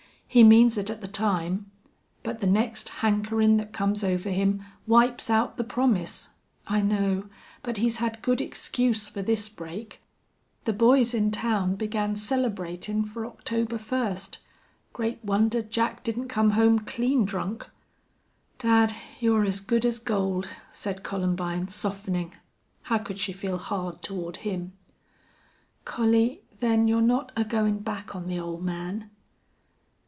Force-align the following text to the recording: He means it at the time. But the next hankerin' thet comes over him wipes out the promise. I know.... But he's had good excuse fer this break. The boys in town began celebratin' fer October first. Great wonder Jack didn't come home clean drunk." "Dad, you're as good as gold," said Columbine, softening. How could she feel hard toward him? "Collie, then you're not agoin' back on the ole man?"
He 0.33 0.45
means 0.45 0.77
it 0.77 0.89
at 0.89 1.01
the 1.01 1.09
time. 1.09 1.69
But 2.23 2.39
the 2.39 2.47
next 2.47 2.87
hankerin' 3.01 3.57
thet 3.57 3.73
comes 3.73 4.01
over 4.01 4.29
him 4.29 4.63
wipes 4.87 5.29
out 5.29 5.57
the 5.57 5.63
promise. 5.65 6.29
I 6.65 6.81
know.... 6.81 7.25
But 7.63 7.75
he's 7.75 7.97
had 7.97 8.21
good 8.21 8.39
excuse 8.39 9.09
fer 9.09 9.21
this 9.23 9.49
break. 9.49 9.99
The 10.63 10.71
boys 10.71 11.13
in 11.13 11.31
town 11.31 11.75
began 11.75 12.15
celebratin' 12.15 13.09
fer 13.09 13.25
October 13.25 13.77
first. 13.77 14.37
Great 14.93 15.21
wonder 15.21 15.61
Jack 15.61 16.01
didn't 16.05 16.29
come 16.29 16.51
home 16.51 16.79
clean 16.79 17.25
drunk." 17.25 17.69
"Dad, 18.57 18.93
you're 19.19 19.43
as 19.43 19.59
good 19.59 19.83
as 19.83 19.99
gold," 19.99 20.47
said 20.71 21.03
Columbine, 21.03 21.67
softening. 21.67 22.35
How 22.83 22.99
could 22.99 23.17
she 23.17 23.33
feel 23.33 23.57
hard 23.57 24.01
toward 24.01 24.37
him? 24.37 24.71
"Collie, 25.83 26.41
then 26.61 26.87
you're 26.87 27.01
not 27.01 27.33
agoin' 27.35 27.79
back 27.79 28.15
on 28.15 28.27
the 28.29 28.39
ole 28.39 28.61
man?" 28.61 29.09